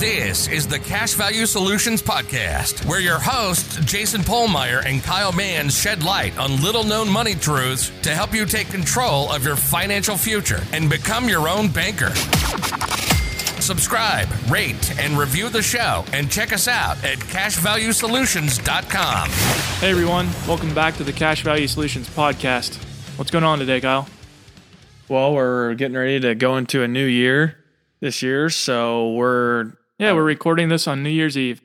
[0.00, 5.78] This is the Cash Value Solutions Podcast, where your hosts, Jason Pohlmeier and Kyle Mans,
[5.78, 10.16] shed light on little known money truths to help you take control of your financial
[10.16, 12.14] future and become your own banker.
[13.60, 19.28] Subscribe, rate, and review the show, and check us out at cashvaluesolutions.com.
[19.80, 22.76] Hey everyone, welcome back to the Cash Value Solutions podcast.
[23.18, 24.08] What's going on today, Kyle?
[25.08, 27.58] Well, we're getting ready to go into a new year
[28.00, 31.60] this year, so we're Yeah, we're recording this on New Year's Eve.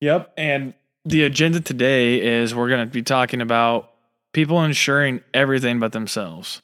[0.00, 0.34] Yep.
[0.36, 0.74] And
[1.04, 3.90] the agenda today is we're going to be talking about
[4.34, 6.60] people insuring everything but themselves.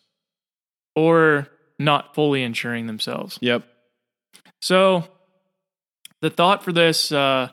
[0.95, 3.39] Or not fully insuring themselves.
[3.41, 3.65] Yep.
[4.61, 5.05] So
[6.21, 7.49] the thought for this uh,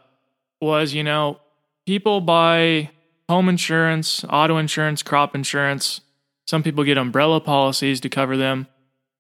[0.60, 1.40] was, you know,
[1.86, 2.90] people buy
[3.30, 6.02] home insurance, auto insurance, crop insurance.
[6.48, 8.68] Some people get umbrella policies to cover them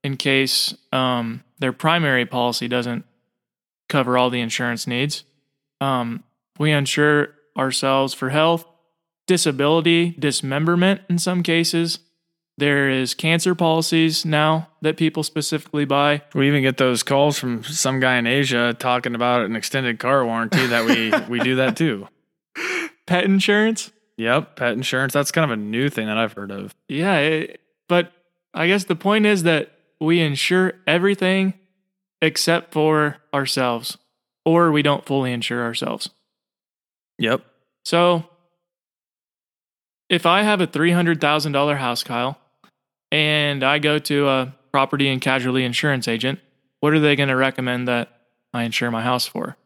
[0.08, 3.04] in case um, their primary policy doesn't
[3.90, 5.26] cover all the insurance needs.
[5.82, 6.24] Um,
[6.58, 8.66] we insure ourselves for health,
[9.28, 12.00] disability, dismemberment in some cases.
[12.58, 16.22] There is cancer policies now that people specifically buy.
[16.34, 20.26] We even get those calls from some guy in Asia talking about an extended car
[20.26, 22.08] warranty that we we do that too.
[23.06, 23.92] Pet insurance.
[24.16, 25.14] Yep, pet insurance.
[25.14, 26.74] That's kind of a new thing that I've heard of.
[26.88, 28.14] Yeah, it, but
[28.54, 31.54] I guess the point is that we insure everything
[32.22, 33.98] except for ourselves,
[34.46, 36.10] or we don't fully insure ourselves.
[37.20, 37.42] Yep.
[37.86, 38.26] So,
[40.10, 42.38] if I have a $300,000 house, Kyle,
[43.12, 46.40] and I go to a property and casualty insurance agent,
[46.80, 48.10] what are they going to recommend that
[48.54, 49.58] I insure my house for?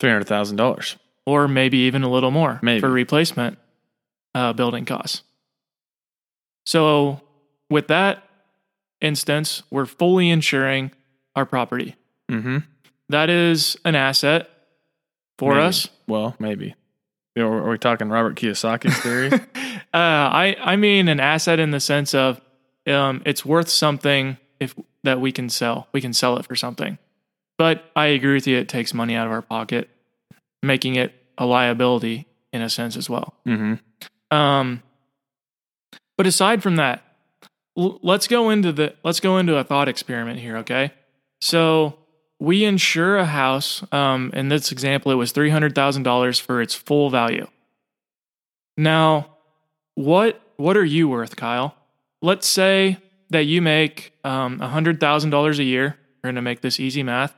[0.00, 0.96] $300,000.
[1.24, 2.80] Or maybe even a little more Maybe.
[2.80, 3.58] for replacement
[4.34, 5.22] uh, building costs.
[6.64, 7.20] So,
[7.70, 8.25] with that
[9.00, 10.90] instance, we're fully insuring
[11.34, 11.96] our property.
[12.30, 12.64] Mhm.
[13.08, 14.48] That is an asset
[15.38, 15.66] for Maybe.
[15.66, 15.88] us.
[16.08, 16.74] Well, maybe.
[17.36, 19.30] You know, Are we talking Robert Kiyosaki's theory?
[19.94, 22.40] Uh, I I mean an asset in the sense of
[22.86, 25.88] um, it's worth something if that we can sell.
[25.92, 26.98] We can sell it for something.
[27.56, 28.58] But I agree with you.
[28.58, 29.88] It takes money out of our pocket,
[30.62, 33.34] making it a liability in a sense as well.
[33.46, 34.36] mm-hmm.
[34.36, 34.82] Um,
[36.18, 37.02] but aside from that,
[37.76, 40.56] let's go into the let's go into a thought experiment here.
[40.58, 40.92] Okay,
[41.40, 41.98] so
[42.38, 43.84] we insure a house.
[43.92, 47.46] Um, in this example, it was three hundred thousand dollars for its full value.
[48.76, 49.36] Now,
[49.94, 51.74] what what are you worth, Kyle?
[52.22, 52.98] Let's say
[53.30, 55.98] that you make um, hundred thousand dollars a year.
[56.22, 57.34] We're gonna make this easy math,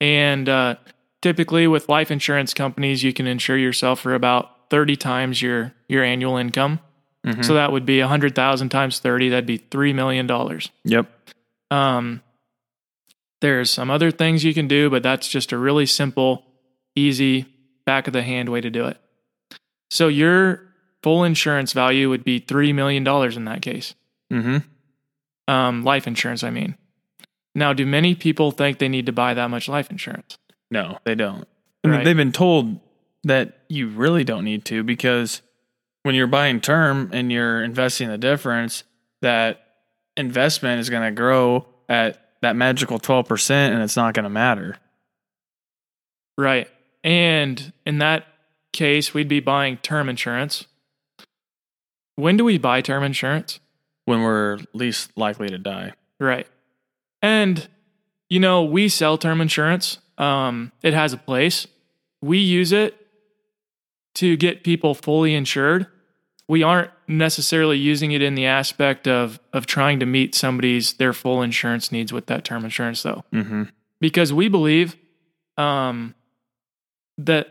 [0.00, 0.76] and uh,
[1.20, 6.04] typically with life insurance companies, you can insure yourself for about thirty times your your
[6.04, 6.80] annual income.
[7.28, 7.44] Mhm.
[7.44, 9.28] So that would be a hundred thousand times thirty.
[9.28, 10.70] That'd be three million dollars.
[10.84, 11.06] Yep.
[11.70, 12.22] Um,
[13.40, 16.44] there's some other things you can do, but that's just a really simple,
[16.96, 17.46] easy,
[17.86, 18.96] back of the hand way to do it.
[19.90, 20.62] So your
[21.02, 23.94] full insurance value would be $3 million in that case.
[24.32, 24.58] Mm-hmm.
[25.52, 26.76] Um, life insurance, I mean.
[27.54, 30.36] Now, do many people think they need to buy that much life insurance?
[30.70, 31.46] No, they don't.
[31.84, 32.04] I mean, Right.
[32.04, 32.80] they've been told
[33.24, 35.42] that you really don't need to because
[36.08, 38.82] when you're buying term and you're investing the difference,
[39.20, 39.60] that
[40.16, 44.78] investment is going to grow at that magical 12% and it's not going to matter.
[46.36, 46.66] Right.
[47.04, 48.26] And in that
[48.72, 50.66] case, we'd be buying term insurance.
[52.16, 53.60] When do we buy term insurance?
[54.08, 55.92] when we're least likely to die.
[56.18, 56.46] Right.
[57.20, 57.68] And,
[58.30, 59.98] you know, we sell term insurance.
[60.16, 61.66] Um, it has a place.
[62.22, 63.06] We use it
[64.14, 65.88] to get people fully insured.
[66.48, 71.12] We aren't necessarily using it in the aspect of of trying to meet somebody's their
[71.12, 73.24] full insurance needs with that term insurance though.
[73.32, 73.64] Mm-hmm.
[74.00, 74.96] Because we believe
[75.56, 76.14] um,
[77.18, 77.50] that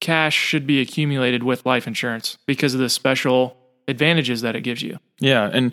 [0.00, 3.56] cash should be accumulated with life insurance because of the special
[3.88, 4.98] advantages that it gives you.
[5.18, 5.72] Yeah, and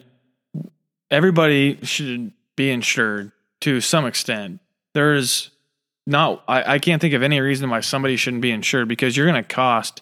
[1.11, 4.59] everybody should be insured to some extent.
[4.93, 5.51] There's
[6.05, 9.27] not, I, I can't think of any reason why somebody shouldn't be insured because you're
[9.27, 10.01] going to cost,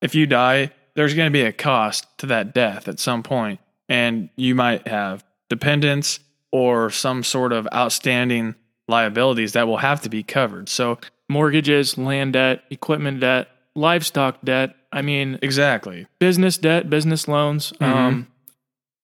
[0.00, 3.60] if you die, there's going to be a cost to that death at some point,
[3.88, 6.20] and you might have dependents
[6.50, 8.54] or some sort of outstanding
[8.88, 10.68] liabilities that will have to be covered.
[10.68, 10.98] So,
[11.28, 14.76] Mortgages, land debt, equipment debt, livestock debt.
[14.92, 16.06] I mean, exactly.
[16.18, 17.72] business debt, business loans.
[17.80, 18.28] Um,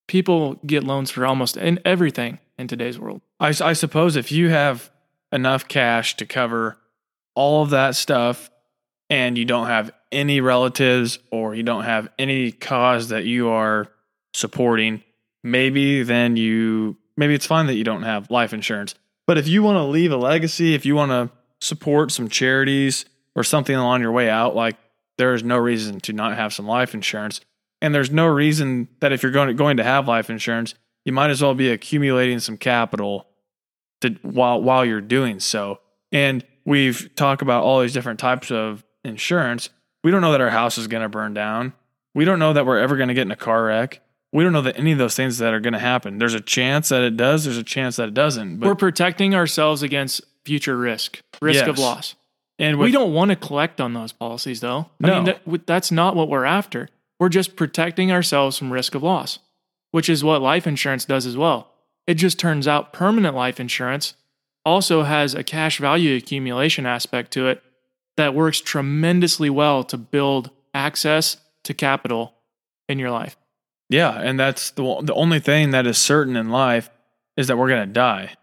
[0.07, 3.23] people get loans for almost in everything in today's world.
[3.41, 4.91] I suppose if you have
[5.33, 6.77] enough cash to cover
[7.35, 8.51] all of that stuff
[9.11, 13.89] and you don't have any relatives or you don't have any cause that you are
[14.33, 15.03] supporting,
[15.43, 18.95] maybe then you maybe it's fine that you don't have life insurance.
[19.27, 21.31] But if you want to leave a legacy, if you want to
[21.61, 23.05] support some charities
[23.35, 24.77] or something along your way out, like
[25.19, 27.41] there is no reason to not have some life insurance.
[27.83, 30.75] And there's no reason that if you're going to, going to have life insurance,
[31.05, 33.27] you might as well be accumulating some capital
[34.01, 35.81] to, while while you're doing so.
[36.13, 39.71] And we've talked about all these different types of insurance.
[40.05, 41.73] We don't know that our house is going to burn down.
[42.15, 44.01] We don't know that we're ever going to get in a car wreck.
[44.33, 46.19] We don't know that any of those things that are going to happen.
[46.19, 47.45] There's a chance that it does.
[47.45, 48.59] There's a chance that it doesn't.
[48.59, 52.15] But We're protecting ourselves against future risk, risk of loss.
[52.59, 54.89] and we don't want to collect on those policies, though.
[55.03, 55.15] I No.
[55.17, 56.89] mean, that, that's not what we're after.
[57.19, 59.41] We're just protecting ourselves from risk of loss,
[59.91, 61.73] which is what life insurance does as well.
[62.07, 64.15] It just turns out permanent life insurance
[64.65, 67.63] also has a cash value accumulation aspect to it
[68.17, 72.35] that works tremendously well to build access to capital
[72.89, 73.37] in your life.
[73.89, 76.91] Yeah, and that's the the only thing that is certain in life
[77.37, 78.35] is that we're going to die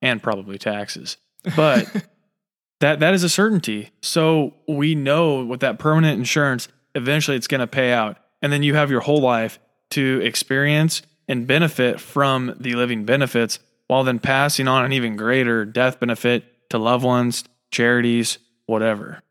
[0.00, 1.16] and probably taxes.
[1.56, 1.88] But
[2.80, 3.90] that that is a certainty.
[4.02, 8.18] So we know with that permanent insurance eventually it's going to pay out.
[8.42, 9.58] And then you have your whole life
[9.90, 15.64] to experience and benefit from the living benefits while then passing on an even greater
[15.64, 19.22] death benefit to loved ones, charities, whatever.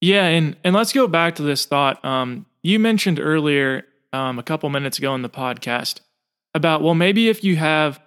[0.00, 2.04] Yeah, and and let's go back to this thought.
[2.04, 6.00] Um, you mentioned earlier, um, a couple minutes ago in the podcast,
[6.54, 8.00] about well, maybe if you have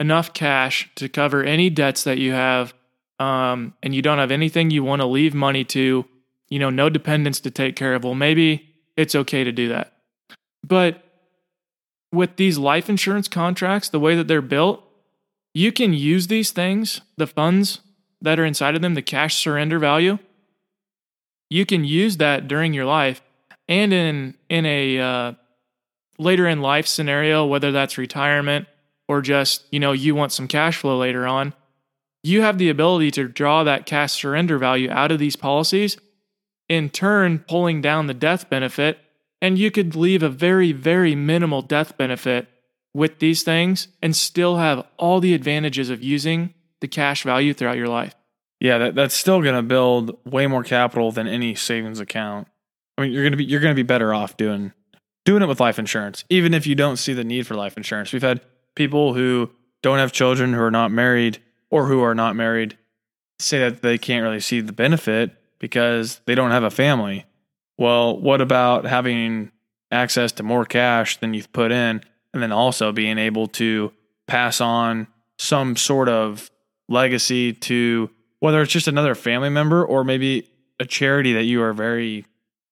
[0.00, 2.74] enough cash to cover any debts that you have,
[3.18, 6.04] um, and you don't have anything you want to leave money to,
[6.48, 8.04] you know, no dependents to take care of.
[8.04, 9.92] Well, maybe it's okay to do that.
[10.66, 11.02] But
[12.12, 14.82] with these life insurance contracts, the way that they're built,
[15.54, 17.80] you can use these things, the funds
[18.26, 20.18] that are inside of them, the cash surrender value
[21.48, 23.22] you can use that during your life
[23.68, 25.32] and in in a uh,
[26.18, 28.66] later in life scenario whether that's retirement
[29.08, 31.54] or just you know you want some cash flow later on
[32.22, 35.96] you have the ability to draw that cash surrender value out of these policies
[36.68, 38.98] in turn pulling down the death benefit
[39.40, 42.48] and you could leave a very very minimal death benefit
[42.94, 47.76] with these things and still have all the advantages of using the cash value throughout
[47.76, 48.14] your life
[48.60, 52.48] Yeah, that, that's still going to build way more capital than any savings account.
[52.96, 54.72] I mean, you're going to be you're going to be better off doing
[55.24, 58.12] doing it with life insurance, even if you don't see the need for life insurance.
[58.12, 58.40] We've had
[58.74, 59.50] people who
[59.82, 61.38] don't have children, who are not married,
[61.68, 62.78] or who are not married,
[63.38, 67.26] say that they can't really see the benefit because they don't have a family.
[67.78, 69.50] Well, what about having
[69.90, 72.02] access to more cash than you've put in,
[72.32, 73.92] and then also being able to
[74.26, 75.06] pass on
[75.38, 76.50] some sort of
[76.88, 78.10] legacy to
[78.40, 80.48] whether it's just another family member or maybe
[80.78, 82.24] a charity that you are very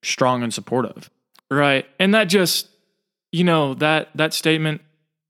[0.02, 1.10] strong and supportive.
[1.50, 1.86] Right.
[1.98, 2.68] And that just,
[3.32, 4.82] you know, that that statement,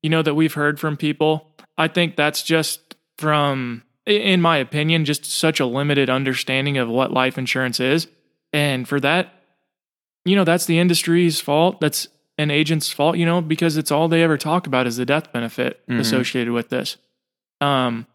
[0.03, 1.49] you know, that we've heard from people,
[1.79, 7.13] I think that's just from in my opinion just such a limited understanding of what
[7.13, 8.07] life insurance is.
[8.53, 9.33] And for that,
[10.25, 11.81] you know, that's the industry's fault.
[11.81, 15.07] That's an agent's fault, you know, because it's all they ever talk about is the
[15.07, 16.01] death benefit Mhm.
[16.01, 16.97] associated with this.
[17.61, 18.07] Um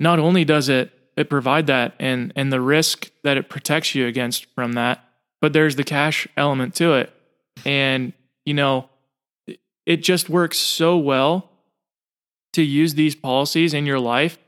[0.00, 4.06] not only does it it provide that and and the risk that it protects you
[4.06, 5.04] against from that,
[5.40, 7.12] but there's the cash element to it.
[7.64, 8.12] And
[8.44, 8.88] you know,
[9.86, 11.50] it- just works so well
[12.52, 14.38] to use these policies in your life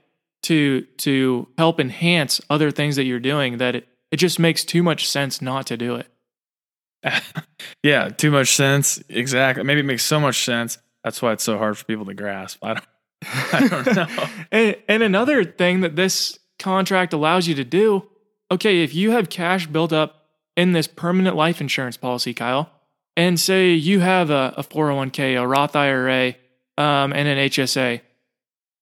[0.45, 4.83] to to help enhance other things that you're doing that it, it just makes too
[4.83, 6.09] much sense not to do it.
[7.83, 9.03] yeah, too much sense.
[9.09, 9.63] Exactly.
[9.65, 10.79] Maybe it makes so much sense.
[11.05, 12.65] That's why it's so hard for people to grasp.
[12.65, 12.85] I don't
[13.53, 14.27] I don't know.
[14.53, 18.09] and, and another thing that this contract allows you to do
[18.51, 22.71] okay, if you have cash built up in this permanent life insurance policy, Kyle,
[23.17, 26.35] and say you have a, a 401k, a Roth IRA,
[26.79, 28.01] um, and an HSA,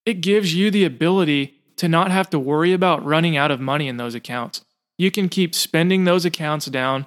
[0.05, 3.89] it gives you the ability to not have to worry about running out of money
[3.89, 4.65] in those accounts.
[4.99, 7.07] You can keep spending those accounts down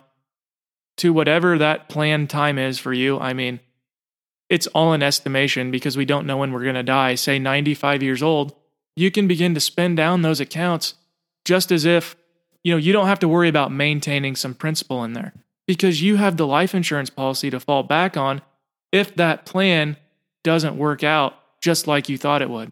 [0.97, 3.19] to whatever that planned time is for you.
[3.19, 3.59] I mean,
[4.49, 8.01] it's all an estimation because we don't know when we're going to die, say 95
[8.01, 8.55] years old,
[8.95, 10.95] you can begin to spend down those accounts
[11.45, 12.15] just as if,
[12.63, 15.33] you know, you don't have to worry about maintaining some principal in there
[15.67, 18.41] because you have the life insurance policy to fall back on
[18.91, 19.97] if that plan
[20.43, 22.71] doesn't work out just like you thought it would.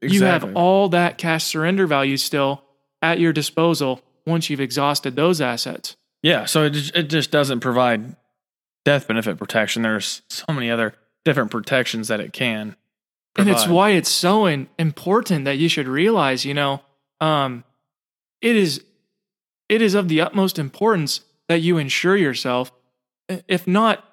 [0.00, 2.62] You have all that cash surrender value still
[3.00, 5.96] at your disposal once you've exhausted those assets.
[6.22, 8.16] Yeah, so it just, it just doesn't provide
[8.84, 9.82] death benefit protection.
[9.82, 12.76] There's so many other different protections that it can.
[13.36, 16.82] And it's why it's so in, important that you should realize, you know,
[17.20, 17.64] um,
[18.40, 18.84] it is
[19.68, 22.70] it is of the utmost importance that you insure yourself,
[23.48, 24.04] if not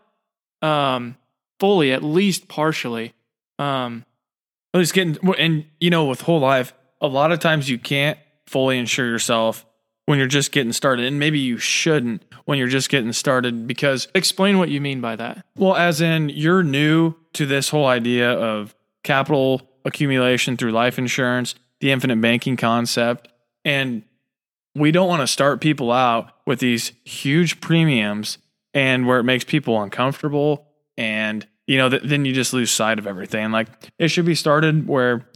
[0.61, 1.17] um,
[1.59, 3.13] fully, at least partially.
[3.57, 4.05] Um,
[4.73, 8.17] At least getting and you know with whole life, a lot of times you can't
[8.47, 9.65] fully insure yourself
[10.09, 11.05] when you're just getting started.
[11.05, 15.15] And maybe you shouldn't when you're just getting started because, Explain what you mean by
[15.15, 15.45] that.
[15.55, 18.73] well, as in you're new to this whole idea of
[19.03, 23.27] capital accumulation through life insurance, the infinite banking concept.
[23.63, 24.01] And
[24.73, 28.39] we don't want to start people out with these huge premiums
[28.73, 30.65] and where it makes people uncomfortable.
[30.97, 33.51] And, you know, th- then you just lose sight of everything.
[33.51, 33.67] Like
[33.99, 35.29] it should be started where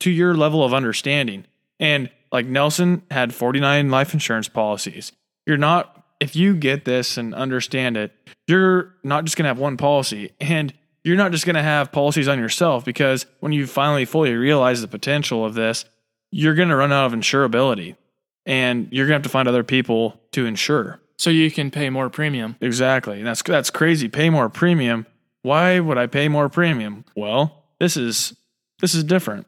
[0.00, 1.44] to your level of understanding.
[1.78, 5.12] And like Nelson had 49 life insurance policies.
[5.46, 8.12] You're not, if you get this and understand it,
[8.46, 10.72] you're not just going to have one policy and
[11.04, 14.80] you're not just going to have policies on yourself because when you finally fully realize
[14.80, 15.84] the potential of this,
[16.30, 17.96] you're going to run out of insurability
[18.44, 21.00] and you're going to have to find other people to insure.
[21.18, 22.56] So you can pay more premium.
[22.60, 23.22] Exactly.
[23.22, 24.08] That's that's crazy.
[24.08, 25.06] Pay more premium.
[25.42, 27.04] Why would I pay more premium?
[27.16, 28.36] Well, this is
[28.80, 29.46] this is different.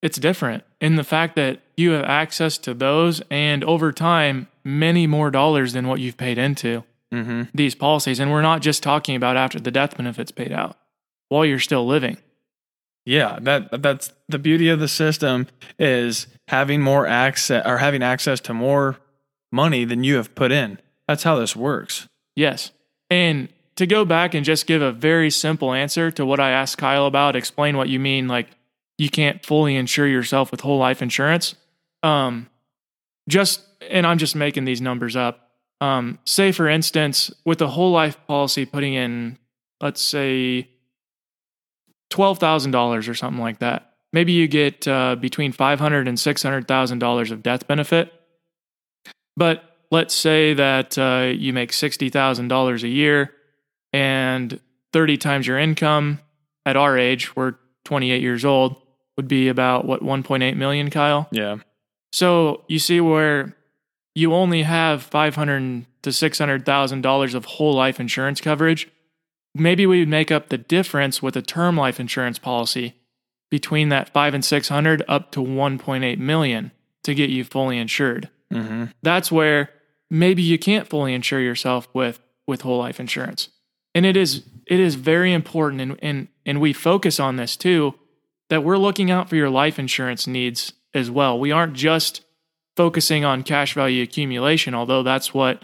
[0.00, 5.06] It's different in the fact that you have access to those and over time, many
[5.06, 7.42] more dollars than what you've paid into Mm-hmm.
[7.52, 8.18] these policies.
[8.18, 10.78] And we're not just talking about after the death benefits paid out
[11.28, 12.16] while you're still living.
[13.04, 15.46] Yeah, that that's the beauty of the system
[15.78, 18.96] is having more access or having access to more
[19.50, 20.78] money than you have put in.
[21.06, 22.08] That's how this works.
[22.34, 22.70] Yes.
[23.10, 26.78] And to go back and just give a very simple answer to what I asked
[26.78, 28.46] Kyle about, explain what you mean, like
[28.98, 31.54] you can't fully insure yourself with whole life insurance.
[32.02, 32.48] Um,
[33.28, 35.50] just, and I'm just making these numbers up.
[35.80, 39.38] Um, say, for instance, with a whole life policy putting in,
[39.80, 40.68] let's say,
[42.12, 43.94] $12,000 or something like that.
[44.12, 48.12] Maybe you get uh, between $500 and $600,000 of death benefit.
[49.36, 53.32] But let's say that uh, you make $60,000 a year
[53.92, 54.60] and
[54.92, 56.20] 30 times your income
[56.66, 58.81] at our age, we're 28 years old,
[59.16, 61.28] would be about what, 1.8 million, Kyle?
[61.30, 61.56] Yeah.
[62.12, 63.56] So you see where
[64.14, 68.88] you only have 500 to $600,000 of whole life insurance coverage.
[69.54, 72.94] Maybe we would make up the difference with a term life insurance policy
[73.50, 76.72] between that 5 and 600 up to 1.8 million
[77.04, 78.84] to get you fully insured Mm-hmm.
[79.02, 79.70] that's where
[80.10, 83.48] maybe you can't fully insure yourself with with whole life insurance
[83.94, 87.94] and it is it is very important and and and we focus on this too
[88.52, 92.24] that we're looking out for your life insurance needs as well we aren't just
[92.76, 95.62] focusing on cash value accumulation although that's what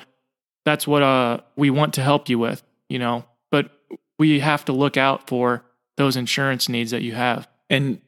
[0.64, 3.70] that's what uh we want to help you with you know but
[4.18, 5.62] we have to look out for
[5.96, 8.00] those insurance needs that you have And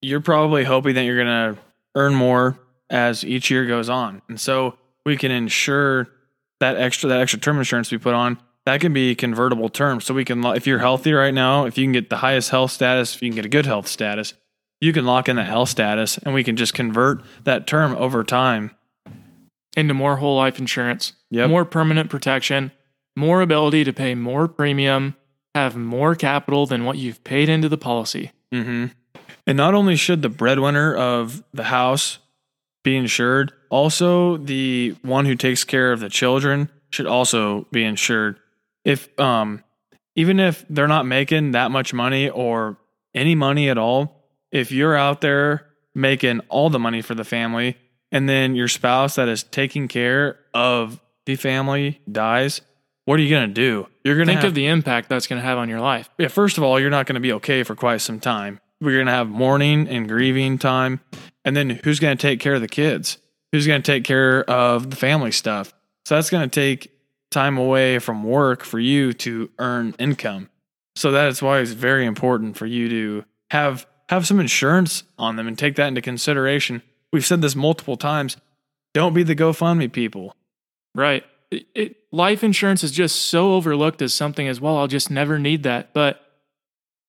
[0.00, 1.60] you're probably hoping that you're going to
[1.94, 2.58] earn more
[2.88, 4.22] as each year goes on.
[4.28, 6.08] And so we can ensure
[6.60, 10.04] that extra that extra term insurance we put on that can be convertible terms.
[10.04, 12.70] So we can if you're healthy right now, if you can get the highest health
[12.70, 14.34] status, if you can get a good health status,
[14.80, 18.24] you can lock in that health status and we can just convert that term over
[18.24, 18.72] time.
[19.76, 21.48] into more whole life insurance, Yep.
[21.48, 22.72] more permanent protection,
[23.16, 25.14] more ability to pay more premium,
[25.54, 28.32] have more capital than what you've paid into the policy.
[28.52, 28.86] Mm-hmm.
[29.46, 32.18] And not only should the breadwinner of the house
[32.82, 38.38] be insured, also the one who takes care of the children should also be insured.
[38.84, 39.62] If um
[40.16, 42.76] even if they're not making that much money or
[43.14, 47.76] any money at all, if you're out there making all the money for the family
[48.12, 52.60] and then your spouse that is taking care of the family dies,
[53.04, 53.86] what are you going to do?
[54.04, 56.08] You're going to Think have of the impact that's going to have on your life.
[56.18, 58.60] yeah, first of all, you're not going to be okay for quite some time.
[58.80, 61.00] We're going to have mourning and grieving time.
[61.44, 63.18] And then who's going to take care of the kids?
[63.52, 65.72] Who's going to take care of the family stuff?
[66.04, 66.90] So that's going to take
[67.30, 70.48] time away from work for you to earn income.
[70.96, 75.36] So that is why it's very important for you to have have some insurance on
[75.36, 76.82] them and take that into consideration.
[77.12, 78.36] We've said this multiple times.
[78.92, 80.34] Don't be the GoFundMe people.
[80.96, 81.24] Right.
[81.52, 84.76] It, it, life insurance is just so overlooked as something as well.
[84.76, 85.92] I'll just never need that.
[85.94, 86.20] But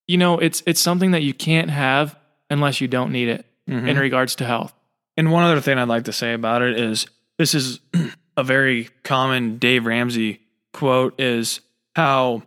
[0.06, 2.16] you know, it's it's something that you can't have
[2.50, 3.88] unless you don't need it mm-hmm.
[3.88, 4.72] in regards to health.
[5.16, 7.06] And one other thing I'd like to say about it is
[7.38, 7.80] this is
[8.36, 10.40] a very common Dave Ramsey
[10.72, 11.60] quote is
[11.94, 12.42] how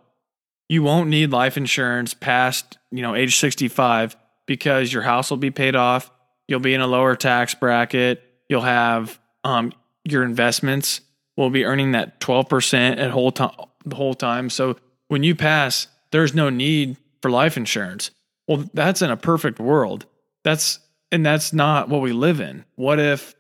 [0.67, 4.15] you won't need life insurance past, you know, age 65
[4.45, 6.11] because your house will be paid off,
[6.47, 9.73] you'll be in a lower tax bracket, you'll have um
[10.03, 11.01] your investments
[11.35, 13.51] will be earning that 12% at whole time
[13.85, 14.49] the whole time.
[14.49, 14.77] So
[15.07, 18.11] when you pass, there's no need for life insurance.
[18.47, 20.05] Well, that's in a perfect world.
[20.43, 20.79] That's
[21.11, 22.65] and that's not what we live in.
[22.75, 23.35] What if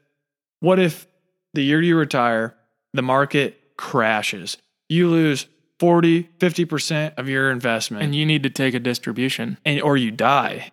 [0.59, 1.07] what if
[1.55, 2.55] the year you retire,
[2.93, 4.57] the market crashes?
[4.89, 5.47] You lose
[5.79, 9.57] 40, 50% of your investment And you need to take a distribution.
[9.65, 10.71] and or you die.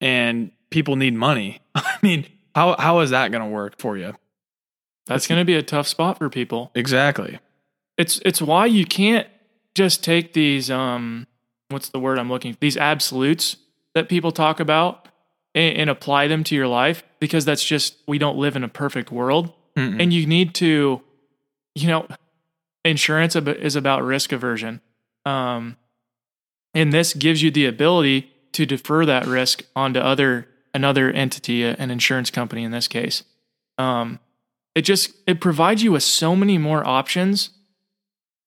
[0.00, 1.60] And people need money.
[1.74, 4.14] I mean, how how is that going to work for you?
[5.06, 6.70] That's going to be a tough spot for people.
[6.74, 7.38] Exactly.
[7.98, 9.26] It's it's why you can't
[9.74, 11.26] just take these um
[11.68, 12.58] what's the word I'm looking for?
[12.60, 13.56] these absolutes
[13.94, 15.06] that people talk about
[15.54, 18.68] and, and apply them to your life because that's just we don't live in a
[18.68, 20.02] perfect world Mm-mm.
[20.02, 21.00] and you need to
[21.74, 22.06] you know
[22.84, 24.80] insurance is about risk aversion
[25.26, 25.76] um
[26.74, 31.90] and this gives you the ability to defer that risk onto other another entity an
[31.90, 33.22] insurance company in this case
[33.78, 34.18] um
[34.74, 37.50] it just it provides you with so many more options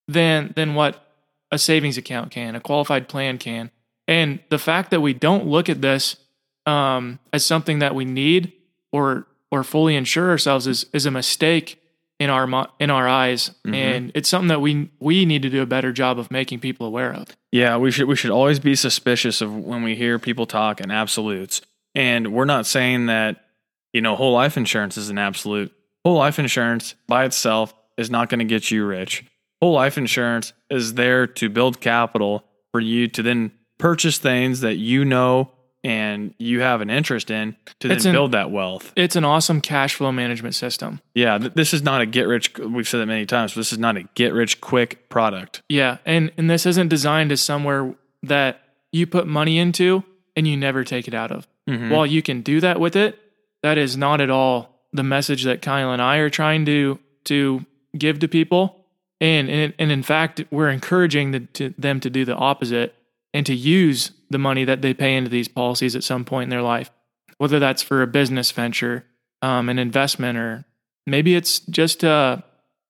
[0.07, 1.03] than than what
[1.51, 3.69] a savings account can, a qualified plan can.
[4.07, 6.17] And the fact that we don't look at this
[6.65, 8.53] um, as something that we need
[8.91, 11.79] or or fully insure ourselves is is a mistake
[12.19, 13.73] in our in our eyes, Mhm.
[13.75, 16.87] and it's something that we we need to do a better job of making people
[16.87, 17.27] aware of.
[17.51, 20.89] Yeah, we should we should always be suspicious of when we hear people talk in
[20.89, 21.61] absolutes.
[21.93, 23.45] And we're not saying that
[23.93, 25.71] you know whole life insurance is an absolute.
[26.03, 29.23] Whole life insurance by itself is not going to get you rich.
[29.61, 34.77] Whole life insurance is there to build capital for you to then purchase things that
[34.77, 35.51] you know
[35.83, 38.93] and you have an interest in to then an- build that wealth.
[38.95, 41.01] It's an awesome cash flow management system.
[41.13, 42.57] Yeah, th- this is not a get rich.
[42.57, 43.53] We've said that many times.
[43.53, 45.61] But this is not a get rich quick product.
[45.69, 48.61] Yeah, and and this isn't designed as somewhere that
[48.91, 50.03] you put money into
[50.35, 51.47] and you never take it out of.
[51.69, 51.89] Mhm.
[51.89, 53.19] While you can do that with it,
[53.61, 57.65] that is not at all the message that Kyle and I are trying to to
[57.97, 58.85] give to people.
[59.21, 62.93] And and, and in fact, we're encouraging the, to, them to do the opposite
[63.33, 66.49] and to use the money that they pay into these policies at some point in
[66.49, 66.91] their life,
[67.37, 69.05] whether that's for a business venture,
[69.41, 70.65] um, an investment, or
[71.07, 72.37] maybe it's just uh,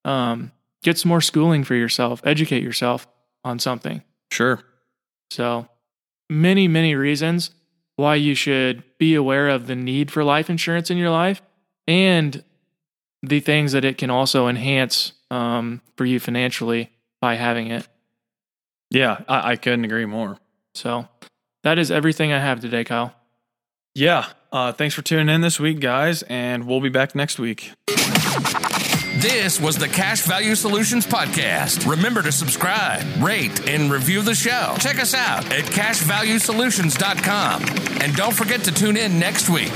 [0.04, 0.50] um,
[0.82, 3.06] get some more schooling for yourself, educate yourself
[3.44, 4.02] on something.
[4.32, 4.60] Sure.
[5.30, 5.68] So,
[6.28, 7.50] many, many reasons
[7.96, 11.42] why you should be aware of the need for life insurance in your life
[11.86, 12.42] and
[13.22, 16.90] the things that it can also enhance um, for you financially
[17.20, 17.86] by having it.
[18.90, 20.38] Yeah, I, I couldn't agree more.
[20.74, 21.08] So,
[21.64, 23.12] that is everything I have today, Kyle.
[23.94, 24.26] Yeah.
[24.52, 27.72] Uh, thanks for tuning in this week, guys, and we'll be back next week.
[29.16, 31.88] This was the Cash Value Solutions Podcast.
[31.88, 34.74] Remember to subscribe, rate, and review the show.
[34.80, 37.62] Check us out at cashvaluesolutions.com.
[38.02, 39.72] And don't forget to tune in next week.